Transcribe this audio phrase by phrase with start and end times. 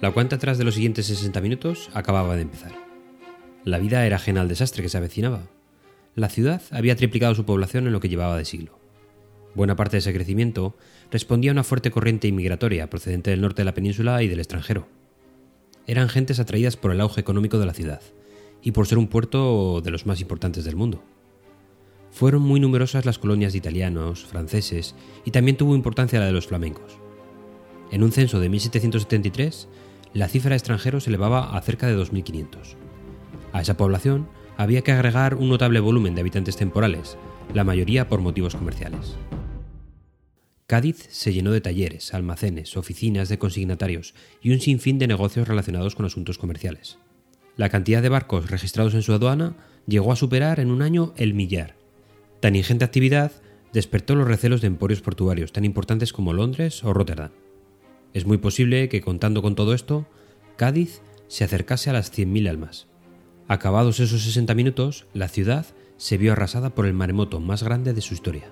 [0.00, 2.72] La cuenta atrás de los siguientes 60 minutos acababa de empezar.
[3.64, 5.42] La vida era ajena al desastre que se avecinaba.
[6.14, 8.78] La ciudad había triplicado su población en lo que llevaba de siglo.
[9.54, 10.74] Buena parte de ese crecimiento
[11.10, 14.88] respondía a una fuerte corriente inmigratoria procedente del norte de la península y del extranjero.
[15.86, 18.00] Eran gentes atraídas por el auge económico de la ciudad
[18.62, 21.04] y por ser un puerto de los más importantes del mundo.
[22.10, 24.94] Fueron muy numerosas las colonias de italianos, franceses
[25.26, 26.98] y también tuvo importancia la de los flamencos.
[27.90, 29.68] En un censo de 1773,
[30.12, 32.76] la cifra de extranjeros se elevaba a cerca de 2.500.
[33.52, 37.16] A esa población había que agregar un notable volumen de habitantes temporales,
[37.54, 39.16] la mayoría por motivos comerciales.
[40.66, 45.96] Cádiz se llenó de talleres, almacenes, oficinas de consignatarios y un sinfín de negocios relacionados
[45.96, 46.98] con asuntos comerciales.
[47.56, 51.34] La cantidad de barcos registrados en su aduana llegó a superar en un año el
[51.34, 51.74] millar.
[52.38, 53.32] Tan ingente actividad
[53.72, 57.32] despertó los recelos de emporios portuarios tan importantes como Londres o Rotterdam.
[58.12, 60.06] Es muy posible que, contando con todo esto,
[60.56, 62.88] Cádiz se acercase a las 100.000 almas.
[63.48, 68.00] Acabados esos 60 minutos, la ciudad se vio arrasada por el maremoto más grande de
[68.00, 68.50] su historia.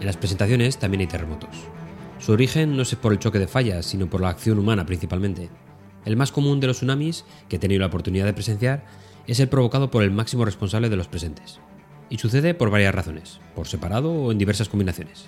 [0.00, 1.50] En las presentaciones también hay terremotos.
[2.20, 5.50] Su origen no es por el choque de fallas, sino por la acción humana principalmente.
[6.04, 8.84] El más común de los tsunamis, que he tenido la oportunidad de presenciar,
[9.26, 11.60] es el provocado por el máximo responsable de los presentes.
[12.10, 15.26] Y sucede por varias razones, por separado o en diversas combinaciones.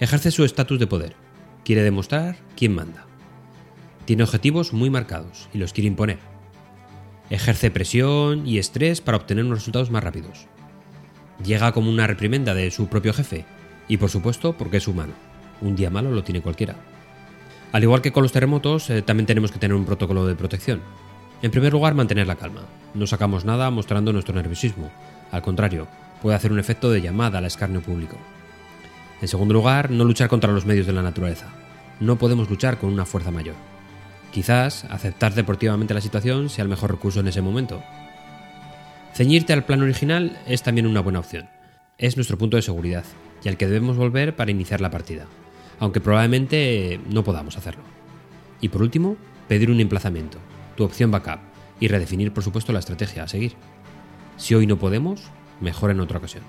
[0.00, 1.14] Ejerce su estatus de poder.
[1.64, 3.06] Quiere demostrar quién manda.
[4.04, 6.18] Tiene objetivos muy marcados y los quiere imponer.
[7.30, 10.48] Ejerce presión y estrés para obtener unos resultados más rápidos
[11.42, 13.44] llega como una reprimenda de su propio jefe,
[13.88, 15.12] y por supuesto porque es humano.
[15.60, 16.76] Un día malo lo tiene cualquiera.
[17.72, 20.80] Al igual que con los terremotos, eh, también tenemos que tener un protocolo de protección.
[21.42, 22.62] En primer lugar, mantener la calma.
[22.94, 24.90] No sacamos nada mostrando nuestro nerviosismo.
[25.32, 25.88] Al contrario,
[26.22, 28.16] puede hacer un efecto de llamada al escarnio público.
[29.20, 31.48] En segundo lugar, no luchar contra los medios de la naturaleza.
[32.00, 33.56] No podemos luchar con una fuerza mayor.
[34.32, 37.82] Quizás aceptar deportivamente la situación sea el mejor recurso en ese momento,
[39.14, 41.48] Ceñirte al plan original es también una buena opción.
[41.98, 43.04] Es nuestro punto de seguridad
[43.44, 45.26] y al que debemos volver para iniciar la partida,
[45.78, 47.84] aunque probablemente no podamos hacerlo.
[48.60, 49.16] Y por último,
[49.46, 50.38] pedir un emplazamiento,
[50.76, 51.38] tu opción backup,
[51.78, 53.54] y redefinir por supuesto la estrategia a seguir.
[54.36, 55.22] Si hoy no podemos,
[55.60, 56.42] mejor en otra ocasión.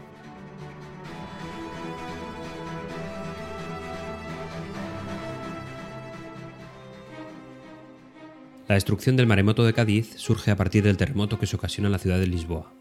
[8.67, 11.91] La destrucción del maremoto de Cádiz surge a partir del terremoto que se ocasiona en
[11.91, 12.73] la ciudad de Lisboa,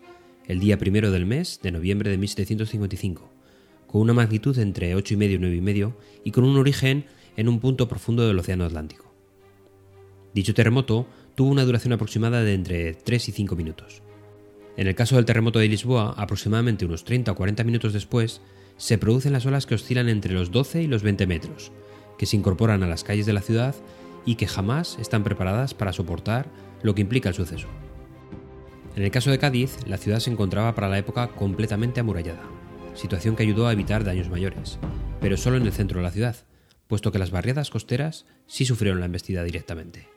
[0.47, 3.31] el día primero del mes de noviembre de 1755,
[3.87, 5.95] con una magnitud entre 8,5 y 9,5
[6.25, 7.05] y con un origen
[7.37, 9.13] en un punto profundo del Océano Atlántico.
[10.33, 14.03] Dicho terremoto tuvo una duración aproximada de entre 3 y 5 minutos.
[14.79, 18.41] En el caso del terremoto de Lisboa, aproximadamente unos 30 o 40 minutos después,
[18.79, 21.73] se producen las olas que oscilan entre los 12 y los 20 metros,
[22.17, 23.75] que se incorporan a las calles de la ciudad
[24.25, 26.47] y que jamás están preparadas para soportar
[26.83, 27.69] lo que implica el suceso.
[28.97, 32.43] En el caso de Cádiz, la ciudad se encontraba para la época completamente amurallada,
[32.95, 34.79] situación que ayudó a evitar daños mayores,
[35.21, 36.37] pero solo en el centro de la ciudad,
[36.87, 40.09] puesto que las barriadas costeras sí sufrieron la embestida directamente.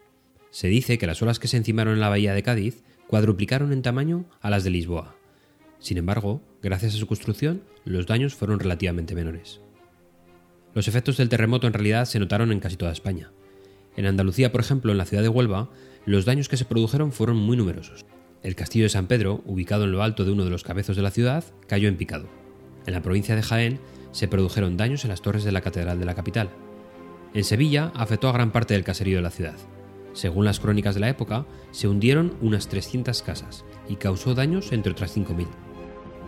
[0.52, 3.82] Se dice que las olas que se encimaron en la bahía de Cádiz cuadruplicaron en
[3.82, 5.16] tamaño a las de Lisboa.
[5.80, 9.62] Sin embargo, gracias a su construcción, los daños fueron relativamente menores.
[10.74, 13.32] Los efectos del terremoto en realidad se notaron en casi toda España,
[13.98, 15.70] en Andalucía, por ejemplo, en la ciudad de Huelva,
[16.06, 18.06] los daños que se produjeron fueron muy numerosos.
[18.44, 21.02] El castillo de San Pedro, ubicado en lo alto de uno de los cabezos de
[21.02, 22.30] la ciudad, cayó en picado.
[22.86, 23.80] En la provincia de Jaén
[24.12, 26.50] se produjeron daños en las torres de la catedral de la capital.
[27.34, 29.56] En Sevilla afectó a gran parte del caserío de la ciudad.
[30.14, 34.92] Según las crónicas de la época, se hundieron unas 300 casas y causó daños entre
[34.92, 35.48] otras 5.000.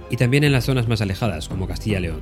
[0.09, 2.21] Y también en las zonas más alejadas, como Castilla-León.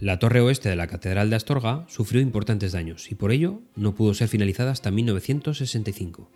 [0.00, 3.96] La torre oeste de la Catedral de Astorga sufrió importantes daños y por ello no
[3.96, 6.30] pudo ser finalizada hasta 1965.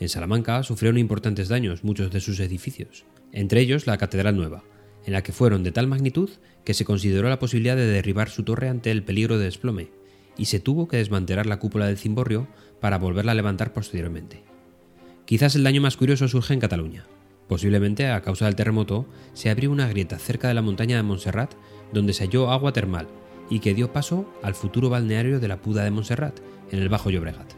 [0.00, 4.64] En Salamanca sufrieron importantes daños muchos de sus edificios, entre ellos la Catedral Nueva,
[5.06, 6.28] en la que fueron de tal magnitud
[6.62, 9.88] que se consideró la posibilidad de derribar su torre ante el peligro de desplome,
[10.36, 12.48] y se tuvo que desmantelar la cúpula del cimborrio
[12.80, 14.42] para volverla a levantar posteriormente.
[15.24, 17.06] Quizás el daño más curioso surge en Cataluña.
[17.50, 21.52] Posiblemente a causa del terremoto se abrió una grieta cerca de la montaña de Montserrat
[21.92, 23.08] donde se halló agua termal
[23.50, 26.38] y que dio paso al futuro balneario de la Puda de Montserrat,
[26.70, 27.52] en el Bajo Llobregat.